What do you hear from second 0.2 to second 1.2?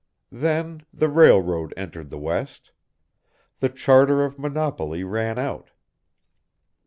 "Then the